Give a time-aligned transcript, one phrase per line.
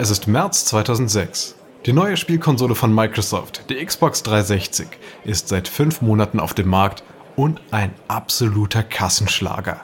[0.00, 1.56] Es ist März 2006.
[1.84, 4.86] Die neue Spielkonsole von Microsoft, die Xbox 360,
[5.24, 7.02] ist seit fünf Monaten auf dem Markt
[7.34, 9.80] und ein absoluter Kassenschlager.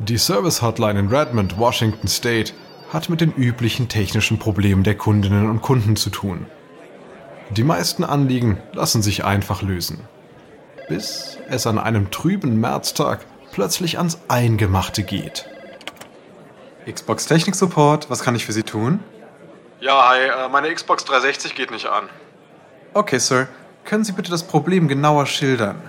[0.00, 2.52] Die Service Hotline in Redmond, Washington State,
[2.92, 6.46] hat mit den üblichen technischen Problemen der Kundinnen und Kunden zu tun.
[7.50, 10.00] Die meisten Anliegen lassen sich einfach lösen.
[10.88, 15.48] Bis es an einem trüben Märztag plötzlich ans Eingemachte geht.
[16.86, 19.00] Xbox Technik Support, was kann ich für Sie tun?
[19.80, 22.08] Ja, hi, äh, meine Xbox 360 geht nicht an.
[22.94, 23.48] Okay, Sir.
[23.84, 25.82] Können Sie bitte das Problem genauer schildern?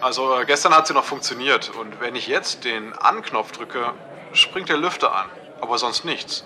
[0.00, 3.92] Also, äh, gestern hat sie noch funktioniert und wenn ich jetzt den Anknopf drücke,
[4.32, 5.26] springt der Lüfter an,
[5.60, 6.44] aber sonst nichts.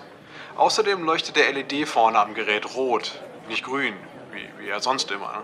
[0.57, 3.93] Außerdem leuchtet der LED vorne am Gerät rot, nicht grün,
[4.31, 5.31] wie, wie ja sonst immer.
[5.31, 5.43] Ne?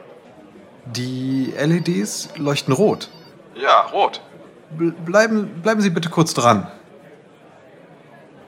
[0.86, 3.10] Die LEDs leuchten rot.
[3.56, 4.22] Ja, rot.
[4.70, 6.72] Bleiben, bleiben Sie bitte kurz dran.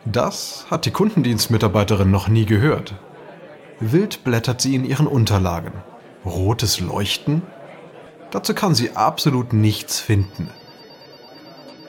[0.05, 2.93] Das hat die Kundendienstmitarbeiterin noch nie gehört.
[3.79, 5.73] Wild blättert sie in ihren Unterlagen.
[6.23, 7.41] Rotes Leuchten?
[8.29, 10.49] Dazu kann sie absolut nichts finden.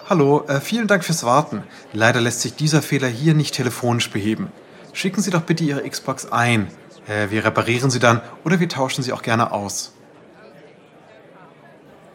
[0.09, 1.63] Hallo, äh, vielen Dank fürs Warten.
[1.93, 4.51] Leider lässt sich dieser Fehler hier nicht telefonisch beheben.
[4.93, 6.69] Schicken Sie doch bitte Ihre Xbox ein.
[7.07, 9.93] Äh, wir reparieren sie dann oder wir tauschen sie auch gerne aus.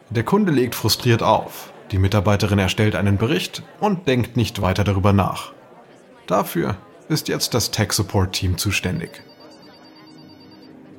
[0.09, 1.71] Der Kunde legt frustriert auf.
[1.91, 5.53] Die Mitarbeiterin erstellt einen Bericht und denkt nicht weiter darüber nach.
[6.31, 6.77] Dafür
[7.09, 9.21] ist jetzt das Tech Support Team zuständig.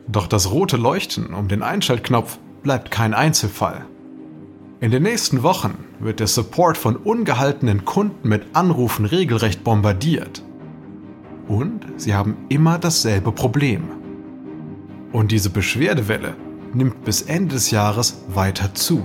[0.06, 3.86] Doch das rote Leuchten um den Einschaltknopf bleibt kein Einzelfall.
[4.80, 10.42] In den nächsten Wochen wird der Support von ungehaltenen Kunden mit Anrufen regelrecht bombardiert.
[11.48, 13.84] Und sie haben immer dasselbe Problem.
[15.12, 16.36] Und diese Beschwerdewelle
[16.74, 19.02] nimmt bis Ende des Jahres weiter zu.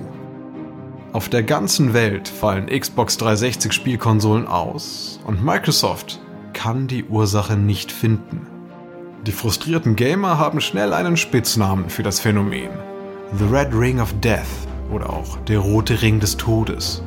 [1.18, 6.20] Auf der ganzen Welt fallen Xbox 360 Spielkonsolen aus und Microsoft
[6.54, 8.46] kann die Ursache nicht finden.
[9.26, 12.70] Die frustrierten Gamer haben schnell einen Spitznamen für das Phänomen.
[13.36, 14.46] The Red Ring of Death
[14.92, 17.02] oder auch der rote Ring des Todes.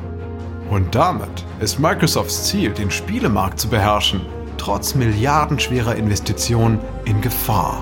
[0.69, 4.19] Und damit ist Microsofts Ziel, den Spielemarkt zu beherrschen,
[4.57, 7.81] trotz milliardenschwerer Investitionen in Gefahr.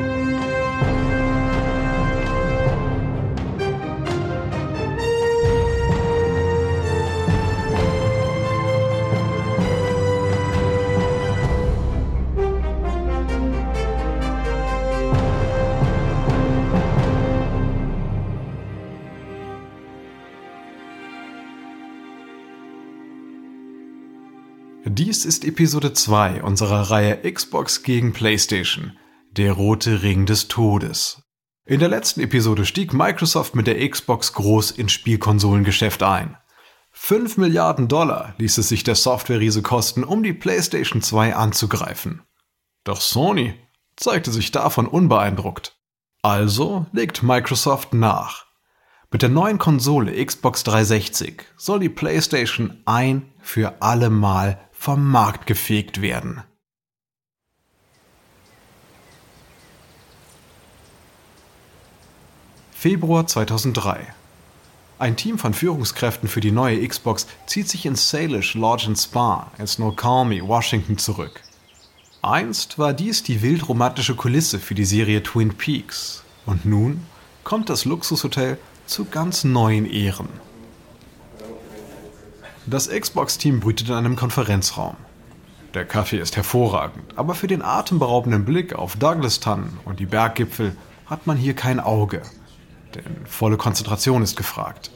[25.03, 28.99] Dies ist Episode 2 unserer Reihe Xbox gegen PlayStation,
[29.31, 31.23] der rote Ring des Todes.
[31.65, 36.37] In der letzten Episode stieg Microsoft mit der Xbox groß ins Spielkonsolengeschäft ein.
[36.91, 42.21] 5 Milliarden Dollar ließ es sich der Software-Riese kosten, um die PlayStation 2 anzugreifen.
[42.83, 43.55] Doch Sony
[43.95, 45.79] zeigte sich davon unbeeindruckt.
[46.21, 48.45] Also legt Microsoft nach.
[49.09, 55.45] Mit der neuen Konsole Xbox 360 soll die PlayStation ein für alle Mal vom Markt
[55.45, 56.41] gefegt werden.
[62.71, 64.11] Februar 2003.
[64.97, 69.67] Ein Team von Führungskräften für die neue Xbox zieht sich in Salish Lodge Spa in
[69.67, 71.43] Snoqualmie, Washington zurück.
[72.23, 77.05] Einst war dies die wildromantische Kulisse für die Serie Twin Peaks und nun
[77.43, 80.50] kommt das Luxushotel zu ganz neuen Ehren.
[82.71, 84.95] Das Xbox-Team brütet in einem Konferenzraum.
[85.73, 91.27] Der Kaffee ist hervorragend, aber für den atemberaubenden Blick auf Douglas-Tannen und die Berggipfel hat
[91.27, 92.21] man hier kein Auge.
[92.95, 94.89] Denn volle Konzentration ist gefragt.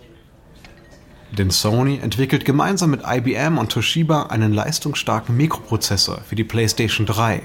[1.37, 7.41] Denn Sony entwickelt gemeinsam mit IBM und Toshiba einen leistungsstarken Mikroprozessor für die PlayStation 3.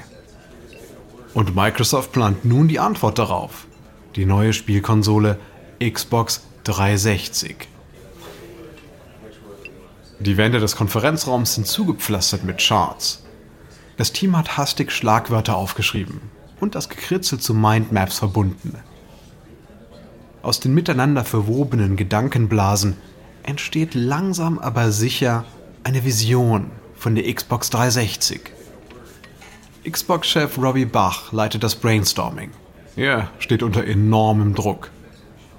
[1.34, 3.66] Und Microsoft plant nun die Antwort darauf.
[4.14, 5.40] Die neue Spielkonsole
[5.80, 7.69] Xbox 360.
[10.20, 13.24] Die Wände des Konferenzraums sind zugepflastert mit Charts.
[13.96, 16.20] Das Team hat hastig Schlagwörter aufgeschrieben
[16.60, 18.74] und das Gekritzel zu Mindmaps verbunden.
[20.42, 22.98] Aus den miteinander verwobenen Gedankenblasen
[23.44, 25.46] entsteht langsam aber sicher
[25.84, 28.42] eine Vision von der Xbox 360.
[29.90, 32.50] Xbox-Chef Robbie Bach leitet das Brainstorming.
[32.94, 34.90] Er steht unter enormem Druck.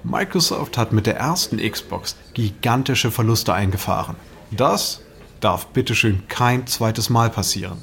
[0.04, 4.14] Microsoft hat mit der ersten Xbox gigantische Verluste eingefahren.
[4.56, 5.00] Das
[5.40, 7.78] darf bitteschön kein zweites Mal passieren.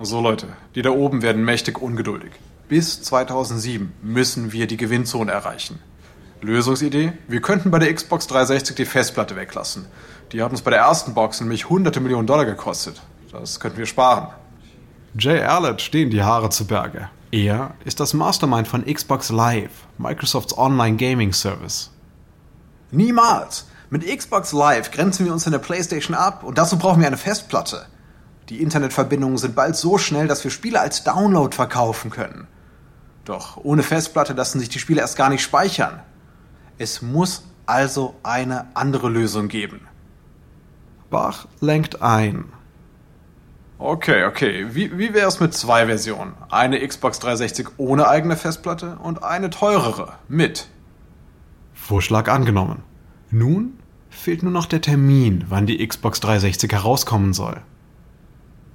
[0.00, 2.32] So Leute, die da oben werden mächtig ungeduldig.
[2.68, 5.78] bis 2007 müssen wir die Gewinnzone erreichen.
[6.40, 7.12] Lösungsidee?
[7.28, 9.84] Wir könnten bei der Xbox 360 die Festplatte weglassen.
[10.32, 13.02] Die hat uns bei der ersten Box nämlich hunderte Millionen Dollar gekostet.
[13.30, 14.28] Das könnten wir sparen.
[15.18, 17.10] Jay Allett stehen die Haare zu Berge.
[17.30, 21.90] Er ist das Mastermind von Xbox Live, Microsofts Online Gaming Service.
[22.90, 23.66] Niemals!
[23.92, 27.18] Mit Xbox Live grenzen wir uns in der PlayStation ab und dazu brauchen wir eine
[27.18, 27.84] Festplatte.
[28.48, 32.46] Die Internetverbindungen sind bald so schnell, dass wir Spiele als Download verkaufen können.
[33.26, 36.00] Doch ohne Festplatte lassen sich die Spiele erst gar nicht speichern.
[36.78, 39.86] Es muss also eine andere Lösung geben.
[41.10, 42.46] Bach lenkt ein.
[43.76, 44.68] Okay, okay.
[44.70, 46.32] Wie, wie wäre es mit zwei Versionen?
[46.48, 50.68] Eine Xbox 360 ohne eigene Festplatte und eine teurere mit.
[51.74, 52.84] Vorschlag angenommen.
[53.30, 53.78] Nun
[54.12, 57.60] fehlt nur noch der Termin, wann die Xbox 360 herauskommen soll.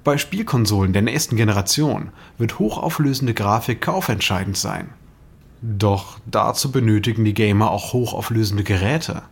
[0.04, 4.90] Bei Spielkonsolen der nächsten Generation wird hochauflösende Grafik kaufentscheidend sein.
[5.60, 9.22] Doch dazu benötigen die Gamer auch hochauflösende Geräte.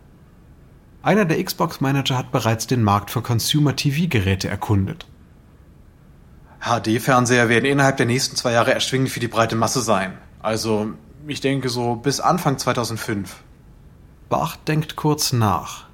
[1.01, 5.05] Einer der Xbox-Manager hat bereits den Markt für Consumer-TV-Geräte erkundet.
[6.59, 10.17] HD-Fernseher werden innerhalb der nächsten zwei Jahre erschwinglich für die breite Masse sein.
[10.41, 10.93] Also,
[11.27, 13.37] ich denke so bis Anfang 2005.
[14.27, 15.86] Bach denkt kurz nach.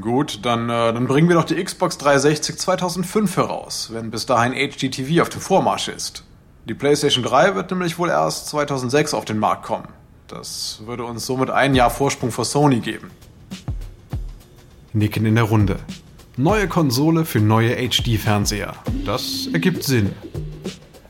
[0.00, 4.52] Gut, dann, äh, dann bringen wir doch die Xbox 360 2005 heraus, wenn bis dahin
[4.52, 6.24] HDTV auf dem Vormarsch ist.
[6.66, 9.88] Die PlayStation 3 wird nämlich wohl erst 2006 auf den Markt kommen.
[10.26, 13.10] Das würde uns somit ein Jahr Vorsprung vor Sony geben.
[14.92, 15.78] Nicken in der Runde.
[16.36, 18.74] Neue Konsole für neue HD-Fernseher.
[19.06, 20.12] Das ergibt Sinn.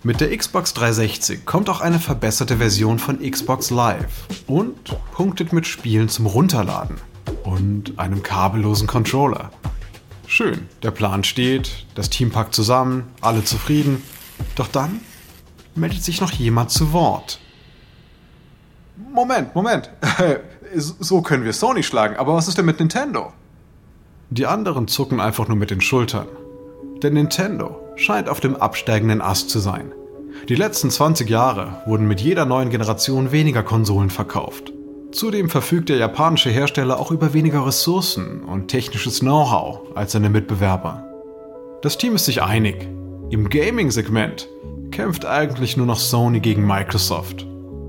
[0.05, 5.67] Mit der Xbox 360 kommt auch eine verbesserte Version von Xbox Live und punktet mit
[5.67, 7.01] Spielen zum Runterladen
[7.49, 9.51] und einem kabellosen Controller.
[10.27, 14.03] Schön, der Plan steht, das Team packt zusammen, alle zufrieden.
[14.55, 15.01] Doch dann
[15.75, 17.41] meldet sich noch jemand zu Wort.
[19.15, 19.91] Moment, Moment.
[20.75, 23.33] so können wir Sony schlagen, aber was ist denn mit Nintendo?
[24.29, 26.27] Die anderen zucken einfach nur mit den Schultern.
[27.03, 29.93] Denn Nintendo scheint auf dem absteigenden Ast zu sein.
[30.51, 34.73] Die letzten 20 Jahre wurden mit jeder neuen Generation weniger Konsolen verkauft.
[35.11, 41.05] Zudem verfügt der japanische Hersteller auch über weniger Ressourcen und technisches Know-how als seine Mitbewerber.
[41.81, 42.89] Das Team ist sich einig.
[43.31, 44.49] Im Gaming-Segment
[44.91, 47.47] kämpft eigentlich nur noch Sony gegen Microsoft.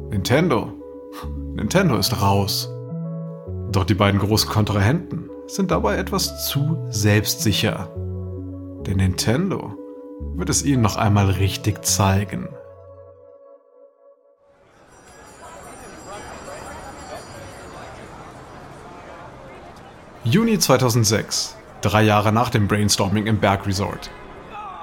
[0.10, 0.72] Nintendo?
[1.56, 2.70] Nintendo ist raus.
[3.72, 7.92] Doch die beiden großen Kontrahenten sind dabei etwas zu selbstsicher.
[8.88, 9.74] Denn Nintendo
[10.36, 12.48] wird es ihnen noch einmal richtig zeigen.
[20.30, 24.12] Juni 2006, drei Jahre nach dem Brainstorming im Berg Resort.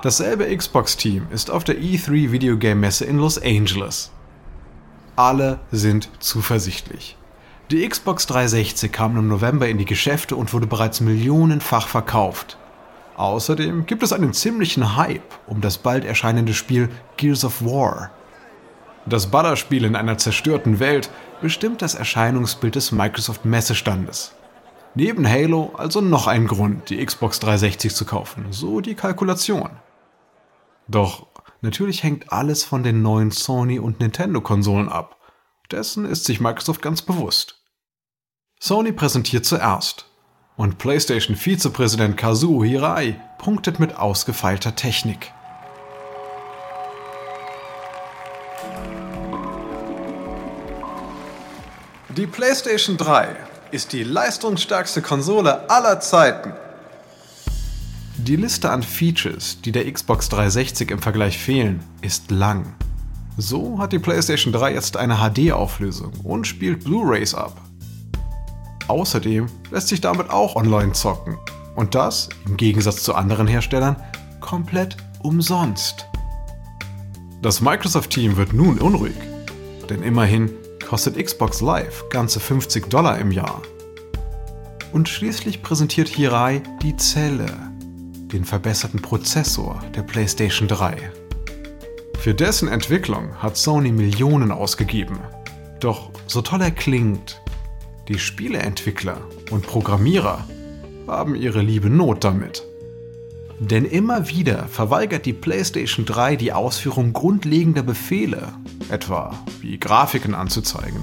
[0.03, 4.11] Dasselbe Xbox-Team ist auf der E3 Videogame Messe in Los Angeles.
[5.15, 7.17] Alle sind zuversichtlich.
[7.71, 12.59] Die Xbox 360 kam im November in die Geschäfte und wurde bereits millionenfach verkauft.
[13.17, 16.89] Außerdem gibt es einen ziemlichen Hype um das bald erscheinende Spiel
[17.19, 18.11] Gears of War.
[19.07, 21.09] Das Ballerspiel in einer zerstörten Welt
[21.41, 24.36] bestimmt das Erscheinungsbild des Microsoft Messestandes.
[24.99, 29.69] Neben Halo also noch ein Grund, die Xbox 360 zu kaufen, so die Kalkulation.
[30.89, 31.27] Doch
[31.61, 35.21] natürlich hängt alles von den neuen Sony und Nintendo Konsolen ab.
[35.71, 37.61] Dessen ist sich Microsoft ganz bewusst.
[38.59, 40.07] Sony präsentiert zuerst
[40.57, 45.31] und PlayStation-Vizepräsident Kazuo Hirai punktet mit ausgefeilter Technik.
[52.17, 53.46] Die PlayStation 3
[53.77, 56.55] ist die leistungsstärkste Konsole aller Zeiten.
[58.17, 62.75] Die Liste an Features, die der Xbox 360 im Vergleich fehlen, ist lang.
[63.37, 67.61] So hat die PlayStation 3 jetzt eine HD-Auflösung und spielt Blu-rays ab.
[68.89, 71.37] Außerdem lässt sich damit auch online zocken.
[71.75, 73.97] Und das, im Gegensatz zu anderen Herstellern,
[74.41, 76.07] komplett umsonst.
[77.43, 79.17] Das Microsoft-Team wird nun unruhig,
[79.91, 80.51] denn immerhin
[80.87, 83.61] kostet Xbox Live ganze 50 Dollar im Jahr.
[84.93, 87.47] Und schließlich präsentiert Hirai die Zelle,
[88.33, 90.97] den verbesserten Prozessor der PlayStation 3.
[92.19, 95.19] Für dessen Entwicklung hat Sony Millionen ausgegeben.
[95.81, 97.41] Doch so toll er klingt,
[98.09, 99.19] die Spieleentwickler
[99.51, 100.45] und Programmierer
[101.07, 102.66] haben ihre liebe Not damit.
[103.59, 108.53] Denn immer wieder verweigert die PlayStation 3 die Ausführung grundlegender Befehle,
[108.91, 111.03] etwa wie Grafiken anzuzeigen.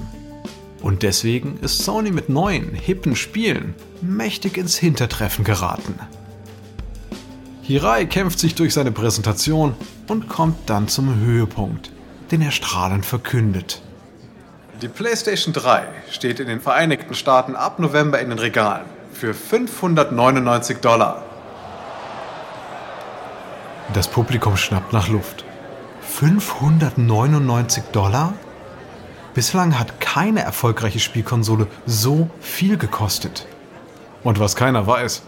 [0.80, 5.98] Und deswegen ist Sony mit neuen, hippen Spielen mächtig ins Hintertreffen geraten.
[7.62, 9.74] Hirai kämpft sich durch seine Präsentation
[10.08, 11.90] und kommt dann zum Höhepunkt,
[12.30, 13.80] den er strahlend verkündet.
[14.82, 20.78] Die PlayStation 3 steht in den Vereinigten Staaten ab November in den Regalen für 599
[20.78, 21.24] Dollar.
[23.92, 25.44] Das Publikum schnappt nach Luft.
[26.00, 28.32] 599 Dollar?
[29.34, 33.46] Bislang hat keine erfolgreiche Spielkonsole so viel gekostet.
[34.22, 35.22] Und was keiner weiß,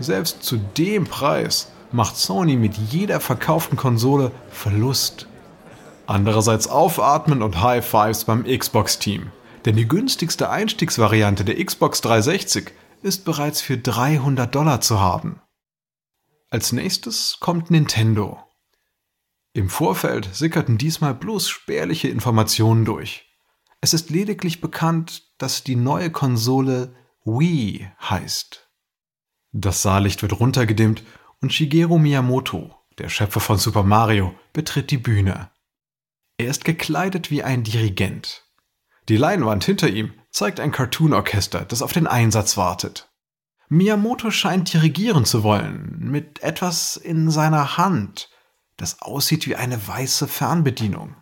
[0.00, 5.26] selbst zu dem Preis macht Sony mit jeder verkauften Konsole Verlust.
[6.06, 9.30] Andererseits aufatmen und High Fives beim Xbox-Team.
[9.64, 15.40] Denn die günstigste Einstiegsvariante der Xbox 360 ist bereits für 300 Dollar zu haben.
[16.50, 18.42] Als nächstes kommt Nintendo.
[19.52, 23.26] Im Vorfeld sickerten diesmal bloß spärliche Informationen durch.
[23.82, 28.66] Es ist lediglich bekannt, dass die neue Konsole Wii heißt.
[29.52, 31.04] Das Saallicht wird runtergedimmt
[31.40, 35.50] und Shigeru Miyamoto, der Schöpfer von Super Mario, betritt die Bühne.
[36.38, 38.46] Er ist gekleidet wie ein Dirigent.
[39.08, 43.07] Die Leinwand hinter ihm zeigt ein Cartoon-Orchester, das auf den Einsatz wartet.
[43.68, 48.30] Miyamoto scheint dirigieren zu wollen, mit etwas in seiner Hand,
[48.78, 51.16] das aussieht wie eine weiße Fernbedienung.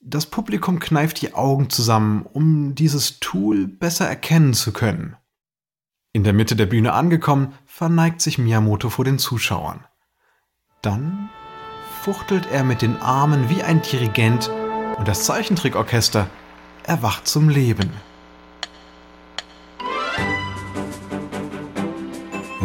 [0.00, 5.16] Das Publikum kneift die Augen zusammen, um dieses Tool besser erkennen zu können.
[6.12, 9.84] In der Mitte der Bühne angekommen, verneigt sich Miyamoto vor den Zuschauern.
[10.80, 11.28] Dann
[12.02, 14.50] fuchtelt er mit den Armen wie ein Dirigent
[14.96, 16.28] und das Zeichentrickorchester
[16.84, 17.90] erwacht zum Leben.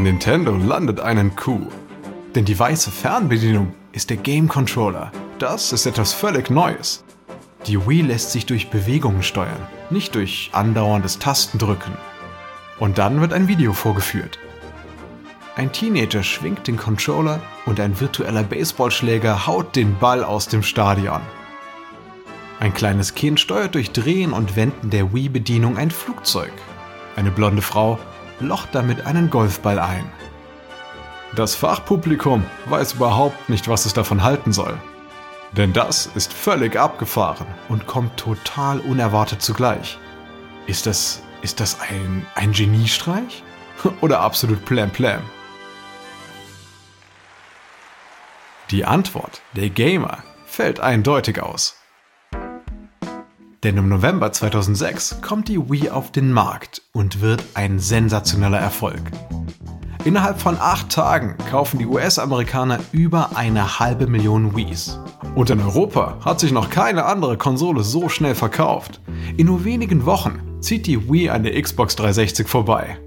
[0.03, 1.71] Nintendo landet einen Coup.
[2.35, 5.11] Denn die weiße Fernbedienung ist der Game Controller.
[5.39, 7.03] Das ist etwas völlig Neues.
[7.67, 11.93] Die Wii lässt sich durch Bewegungen steuern, nicht durch andauerndes Tastendrücken.
[12.79, 14.39] Und dann wird ein Video vorgeführt.
[15.55, 21.21] Ein Teenager schwingt den Controller und ein virtueller Baseballschläger haut den Ball aus dem Stadion.
[22.61, 26.51] Ein kleines Kind steuert durch Drehen und Wenden der Wii-Bedienung ein Flugzeug.
[27.15, 27.99] Eine blonde Frau
[28.39, 30.09] locht damit einen Golfball ein.
[31.35, 34.77] Das Fachpublikum weiß überhaupt nicht, was es davon halten soll.
[35.51, 39.97] Denn das ist völlig abgefahren und kommt total unerwartet zugleich.
[40.67, 43.43] Ist das, ist das ein, ein Geniestreich?
[44.01, 45.21] Oder absolut plam plam?
[48.71, 51.78] Die Antwort, der Gamer, fällt eindeutig aus.
[53.63, 59.01] Denn im November 2006 kommt die Wii auf den Markt und wird ein sensationeller Erfolg.
[60.05, 64.97] Innerhalb von acht Tagen kaufen die US-Amerikaner über eine halbe Million Wiis.
[65.35, 69.01] Und in Europa hat sich noch keine andere Konsole so schnell verkauft.
[69.35, 72.97] In nur wenigen Wochen zieht die Wii an der Xbox 360 vorbei.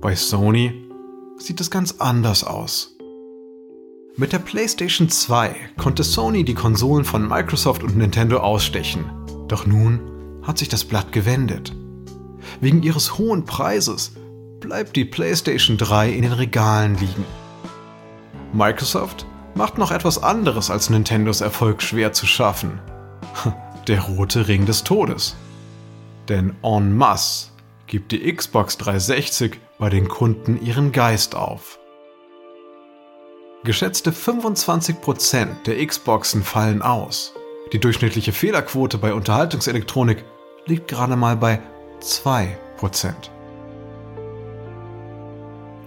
[0.00, 0.90] Bei Sony
[1.38, 2.93] sieht es ganz anders aus.
[4.16, 9.10] Mit der PlayStation 2 konnte Sony die Konsolen von Microsoft und Nintendo ausstechen.
[9.48, 11.74] Doch nun hat sich das Blatt gewendet.
[12.60, 14.12] Wegen ihres hohen Preises
[14.60, 17.24] bleibt die PlayStation 3 in den Regalen liegen.
[18.52, 22.78] Microsoft macht noch etwas anderes als Nintendos Erfolg schwer zu schaffen.
[23.88, 25.34] Der rote Ring des Todes.
[26.28, 27.48] Denn en masse
[27.88, 31.80] gibt die Xbox 360 bei den Kunden ihren Geist auf.
[33.64, 37.32] Geschätzte 25% der Xboxen fallen aus.
[37.72, 40.22] Die durchschnittliche Fehlerquote bei Unterhaltungselektronik
[40.66, 41.62] liegt gerade mal bei
[42.02, 43.14] 2%.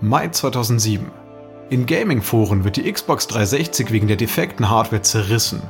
[0.02, 1.12] Mai 2007.
[1.70, 5.62] In Gaming-Foren wird die Xbox 360 wegen der defekten Hardware zerrissen.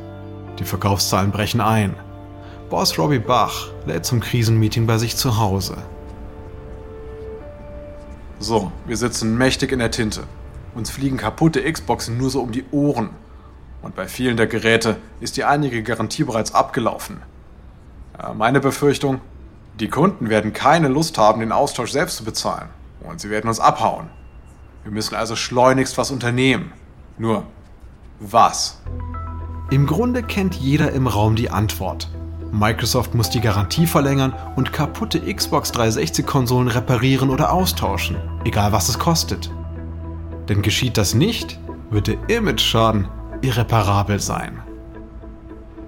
[0.59, 1.97] Die Verkaufszahlen brechen ein.
[2.69, 5.75] Boss Robbie Bach lädt zum Krisenmeeting bei sich zu Hause.
[8.39, 10.23] So, wir sitzen mächtig in der Tinte.
[10.77, 13.09] Uns fliegen kaputte Xboxen nur so um die Ohren.
[13.81, 17.17] Und bei vielen der Geräte ist die einige Garantie bereits abgelaufen.
[18.35, 19.19] Meine Befürchtung,
[19.79, 22.69] die Kunden werden keine Lust haben, den Austausch selbst zu bezahlen.
[22.99, 24.09] Und sie werden uns abhauen.
[24.83, 26.71] Wir müssen also schleunigst was unternehmen.
[27.17, 27.41] Nur,
[28.19, 28.79] was?
[29.71, 32.07] Im Grunde kennt jeder im Raum die Antwort.
[32.51, 38.99] Microsoft muss die Garantie verlängern und kaputte Xbox 360-Konsolen reparieren oder austauschen, egal was es
[38.99, 39.49] kostet.
[40.49, 43.07] Denn geschieht das nicht, wird der Image-Schaden
[43.41, 44.61] irreparabel sein.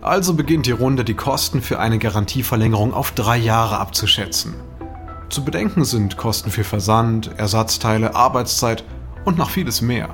[0.01, 4.55] Also beginnt die Runde, die Kosten für eine Garantieverlängerung auf drei Jahre abzuschätzen.
[5.29, 8.83] Zu bedenken sind Kosten für Versand, Ersatzteile, Arbeitszeit
[9.25, 10.09] und noch vieles mehr.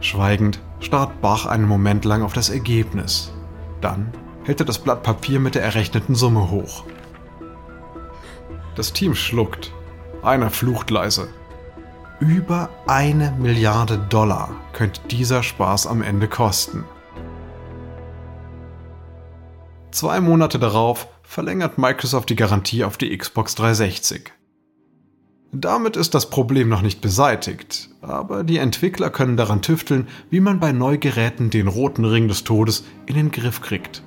[0.00, 3.32] Schweigend starrt Bach einen Moment lang auf das Ergebnis.
[3.80, 4.12] Dann
[4.44, 6.84] hält er das Blatt Papier mit der errechneten Summe hoch.
[8.74, 9.72] Das Team schluckt.
[10.22, 11.28] Einer flucht leise.
[12.28, 16.84] Über eine Milliarde Dollar könnte dieser Spaß am Ende kosten.
[19.90, 24.32] Zwei Monate darauf verlängert Microsoft die Garantie auf die Xbox 360.
[25.52, 30.60] Damit ist das Problem noch nicht beseitigt, aber die Entwickler können daran tüfteln, wie man
[30.60, 34.02] bei Neugeräten den roten Ring des Todes in den Griff kriegt.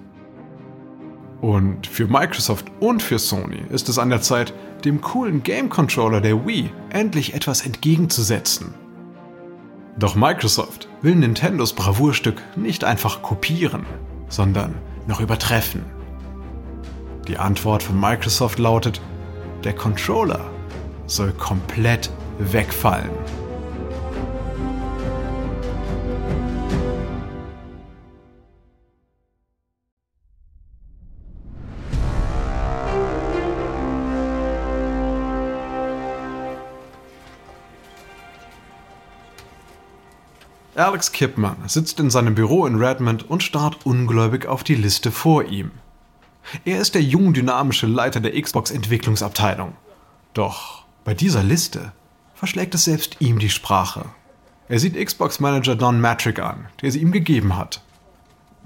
[1.41, 4.53] Und für Microsoft und für Sony ist es an der Zeit,
[4.85, 8.73] dem coolen Game Controller der Wii endlich etwas entgegenzusetzen.
[9.99, 13.85] Doch Microsoft will Nintendos Bravourstück nicht einfach kopieren,
[14.29, 14.75] sondern
[15.07, 15.85] noch übertreffen.
[17.27, 19.01] Die Antwort von Microsoft lautet,
[19.63, 20.45] der Controller
[21.07, 23.09] soll komplett wegfallen.
[40.77, 45.43] Alex Kipman sitzt in seinem Büro in Redmond und starrt ungläubig auf die Liste vor
[45.43, 45.71] ihm.
[46.65, 49.75] Er ist der jung dynamische Leiter der Xbox-Entwicklungsabteilung.
[50.35, 51.93] Doch bei dieser Liste
[52.35, 54.05] verschlägt es selbst ihm die Sprache.
[54.69, 57.81] Er sieht Xbox-Manager Don Matrick an, der sie ihm gegeben hat.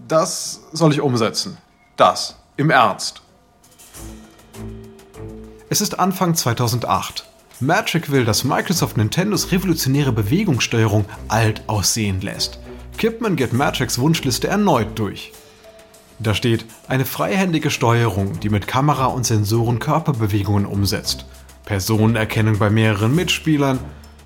[0.06, 1.60] Das soll ich umsetzen.
[1.96, 2.36] Das.
[2.58, 3.22] Im Ernst.
[5.70, 7.26] Es ist Anfang 2008
[7.62, 12.60] Magic will, dass Microsoft Nintendos revolutionäre Bewegungssteuerung alt aussehen lässt.
[12.98, 15.32] Kipman geht Magics Wunschliste erneut durch.
[16.18, 21.26] Da steht eine freihändige Steuerung, die mit Kamera und Sensoren Körperbewegungen umsetzt,
[21.66, 23.78] Personenerkennung bei mehreren Mitspielern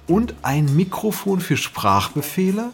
[0.07, 2.71] und ein Mikrofon für Sprachbefehle?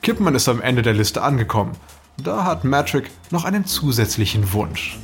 [0.00, 1.72] Kipman ist am Ende der Liste angekommen.
[2.16, 4.96] Da hat Magic noch einen zusätzlichen Wunsch.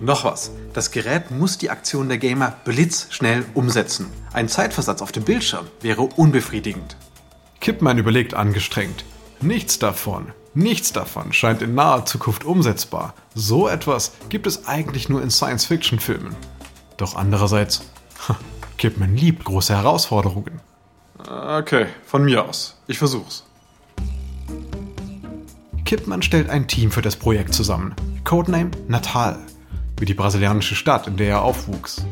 [0.00, 0.50] Noch was.
[0.72, 4.06] Das Gerät muss die Aktion der Gamer blitzschnell umsetzen.
[4.32, 6.96] Ein Zeitversatz auf dem Bildschirm wäre unbefriedigend.
[7.60, 9.04] Kipman überlegt angestrengt.
[9.40, 13.14] Nichts davon, nichts davon scheint in naher Zukunft umsetzbar.
[13.34, 16.34] So etwas gibt es eigentlich nur in Science-Fiction-Filmen.
[16.96, 17.82] Doch andererseits,
[18.78, 20.60] Kipman liebt große Herausforderungen.
[21.18, 22.76] Okay, von mir aus.
[22.86, 23.44] Ich versuch's.
[25.84, 27.94] Kipman stellt ein Team für das Projekt zusammen.
[28.24, 29.38] Codename Natal
[30.00, 32.04] wie die brasilianische Stadt, in der er aufwuchs.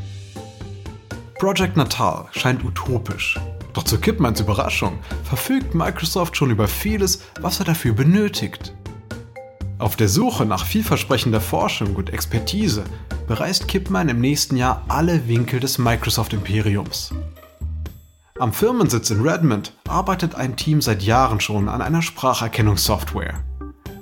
[1.38, 3.38] Project Natal scheint utopisch.
[3.75, 8.72] Doch zu Kipmans Überraschung verfügt Microsoft schon über vieles, was er dafür benötigt.
[9.79, 12.85] Auf der Suche nach vielversprechender Forschung und Expertise
[13.27, 17.12] bereist Kipman im nächsten Jahr alle Winkel des Microsoft-Imperiums.
[18.38, 23.35] Am Firmensitz in Redmond arbeitet ein Team seit Jahren schon an einer Spracherkennungssoftware.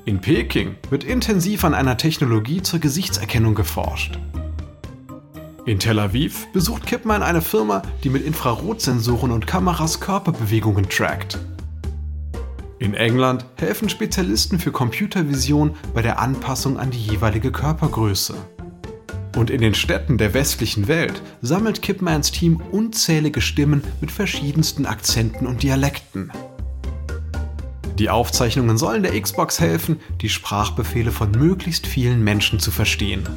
[0.06, 4.18] In Peking wird intensiv an einer Technologie zur Gesichtserkennung geforscht.
[5.64, 11.38] In Tel Aviv besucht Kipman eine Firma, die mit Infrarotsensoren und Kameras Körperbewegungen trackt.
[12.78, 18.34] In England helfen Spezialisten für Computervision bei der Anpassung an die jeweilige Körpergröße.
[19.38, 25.46] Und in den Städten der westlichen Welt sammelt Kipmans Team unzählige Stimmen mit verschiedensten Akzenten
[25.46, 26.30] und Dialekten.
[27.98, 33.28] Die Aufzeichnungen sollen der Xbox helfen, die Sprachbefehle von möglichst vielen Menschen zu verstehen.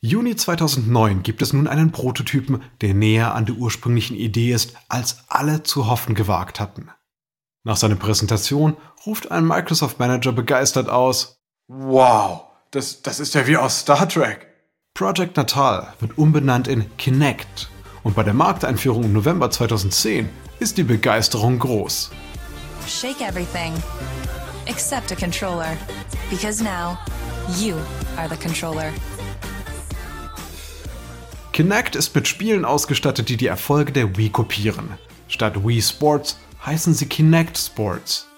[0.00, 5.24] Juni 2009 gibt es nun einen Prototypen, der näher an der ursprünglichen Idee ist, als
[5.26, 6.90] alle zu hoffen gewagt hatten.
[7.64, 13.56] Nach seiner Präsentation ruft ein Microsoft Manager begeistert aus: Wow, das, das ist ja wie
[13.56, 14.46] aus Star Trek.
[14.94, 17.68] Project Natal wird umbenannt in Kinect
[18.02, 20.28] und bei der Markteinführung im November 2010
[20.60, 22.10] ist die Begeisterung groß.
[22.86, 23.72] Shake everything
[24.66, 25.76] except a controller
[26.30, 26.98] because now
[27.58, 27.74] you
[28.16, 28.92] are the controller.
[31.52, 34.90] Kinect ist mit Spielen ausgestattet, die die Erfolge der Wii kopieren.
[35.26, 38.28] Statt Wii Sports heißen sie Kinect Sports.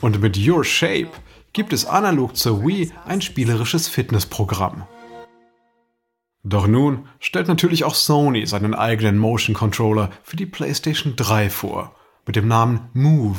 [0.00, 1.10] Und mit Your Shape
[1.52, 4.86] gibt es analog zur Wii ein spielerisches Fitnessprogramm.
[6.48, 11.94] Doch nun stellt natürlich auch Sony seinen eigenen Motion Controller für die PlayStation 3 vor,
[12.24, 13.36] mit dem Namen Move.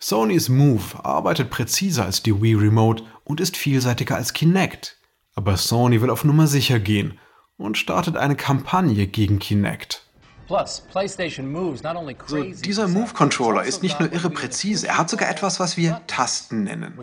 [0.00, 4.98] Sonys Move arbeitet präziser als die Wii Remote und ist vielseitiger als Kinect.
[5.36, 7.16] Aber Sony will auf Nummer sicher gehen
[7.56, 10.10] und startet eine Kampagne gegen Kinect.
[10.48, 16.64] So, dieser Move-Controller ist nicht nur irre präzise, er hat sogar etwas, was wir Tasten
[16.64, 16.98] nennen.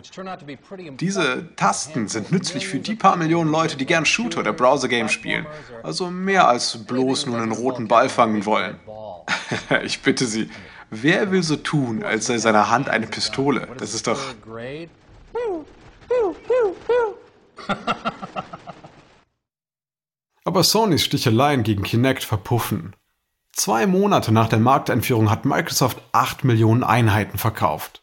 [0.98, 5.46] Diese Tasten sind nützlich für die paar Millionen Leute, die gern Shooter oder Browser-Games spielen.
[5.82, 8.78] Also mehr als bloß nur einen roten Ball fangen wollen.
[9.84, 10.50] ich bitte Sie,
[10.90, 13.68] wer will so tun, als sei seine Hand eine Pistole?
[13.78, 14.20] Das ist doch...
[20.44, 22.94] Aber Sonys Sticheleien gegen Kinect verpuffen.
[23.62, 28.02] Zwei Monate nach der Markteinführung hat Microsoft 8 Millionen Einheiten verkauft.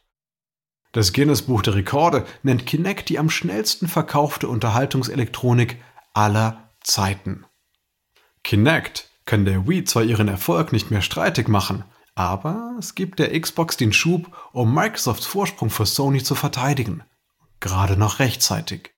[0.91, 5.81] Das Guinness Buch der Rekorde nennt Kinect die am schnellsten verkaufte Unterhaltungselektronik
[6.13, 7.43] aller Zeiten.
[8.43, 13.31] Kinect kann der Wii zwar ihren Erfolg nicht mehr streitig machen, aber es gibt der
[13.41, 17.01] Xbox den Schub, um Microsofts Vorsprung vor Sony zu verteidigen.
[17.61, 18.91] Gerade noch rechtzeitig.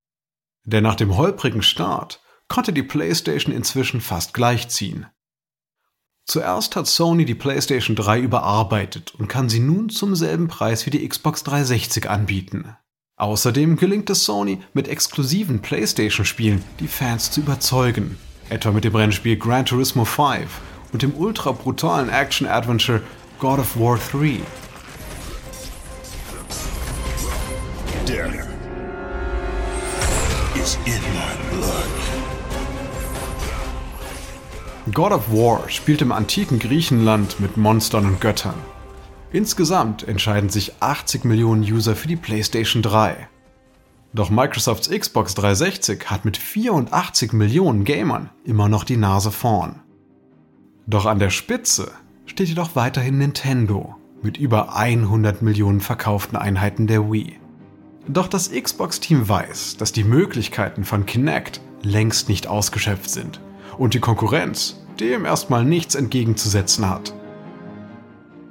[0.65, 5.05] Denn nach dem holprigen Start konnte die PlayStation inzwischen fast gleichziehen.
[6.29, 10.91] Zuerst hat Sony die PlayStation 3 überarbeitet und kann sie nun zum selben Preis wie
[10.91, 12.75] die Xbox 360 anbieten.
[13.17, 18.19] Außerdem gelingt es Sony, mit exklusiven PlayStation-Spielen die Fans zu überzeugen,
[18.51, 20.47] etwa mit dem Rennspiel Gran Turismo 5
[20.93, 23.01] und dem ultra brutalen Action-Adventure
[23.39, 24.39] God of War 3.
[28.05, 28.47] Death
[30.55, 32.38] is in my blood.
[34.93, 38.55] God of War spielt im antiken Griechenland mit Monstern und Göttern.
[39.31, 43.27] Insgesamt entscheiden sich 80 Millionen User für die PlayStation 3.
[44.13, 49.81] Doch Microsofts Xbox 360 hat mit 84 Millionen Gamern immer noch die Nase vorn.
[50.87, 51.91] Doch an der Spitze
[52.25, 57.37] steht jedoch weiterhin Nintendo mit über 100 Millionen verkauften Einheiten der Wii.
[58.07, 63.39] Doch das Xbox-Team weiß, dass die Möglichkeiten von Kinect längst nicht ausgeschöpft sind
[63.79, 67.13] und die Konkurrenz dem erstmal nichts entgegenzusetzen hat.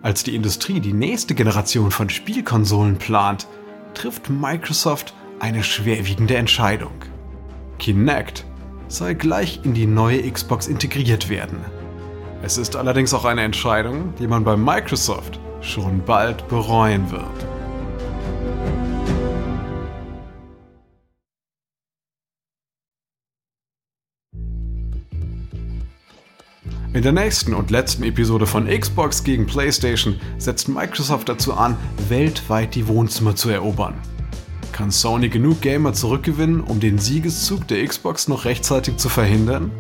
[0.01, 3.47] Als die Industrie die nächste Generation von Spielkonsolen plant,
[3.93, 6.93] trifft Microsoft eine schwerwiegende Entscheidung.
[7.79, 8.47] Kinect
[8.89, 11.59] soll gleich in die neue Xbox integriert werden.
[12.43, 17.58] Es ist allerdings auch eine Entscheidung, die man bei Microsoft schon bald bereuen wird.
[26.99, 31.77] In der nächsten und letzten Episode von Xbox gegen PlayStation setzt Microsoft dazu an,
[32.09, 33.95] weltweit die Wohnzimmer zu erobern.
[34.73, 39.71] Kann Sony genug Gamer zurückgewinnen, um den Siegeszug der Xbox noch rechtzeitig zu verhindern?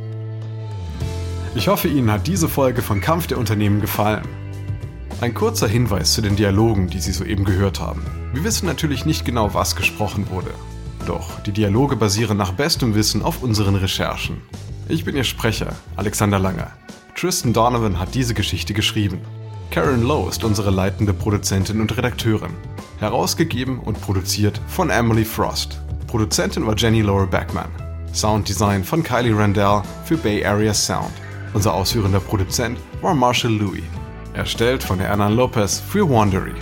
[1.56, 4.28] Ich hoffe, Ihnen hat diese Folge von Kampf der Unternehmen gefallen.
[5.20, 8.04] Ein kurzer Hinweis zu den Dialogen, die Sie soeben gehört haben.
[8.32, 10.52] Wir wissen natürlich nicht genau, was gesprochen wurde.
[11.04, 14.36] Doch die Dialoge basieren nach bestem Wissen auf unseren Recherchen.
[14.88, 16.70] Ich bin Ihr Sprecher, Alexander Langer.
[17.18, 19.20] Tristan Donovan hat diese Geschichte geschrieben.
[19.72, 22.52] Karen Lowe ist unsere leitende Produzentin und Redakteurin.
[23.00, 25.80] Herausgegeben und produziert von Emily Frost.
[26.06, 27.70] Produzentin war Jenny Laura Backman.
[28.14, 31.10] Sounddesign von Kylie Randell für Bay Area Sound.
[31.54, 33.82] Unser ausführender Produzent war Marshall Louis.
[34.34, 36.54] Erstellt von Hernan Lopez für Wandery.